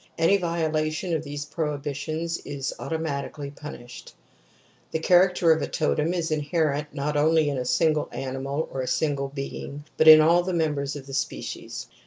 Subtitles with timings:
[0.17, 4.15] Any violation of these prohibitions is automatically punished.
[4.89, 8.87] The character of a totem is inherent not only in a single animal or a
[8.87, 11.85] single being but in all the members of the species.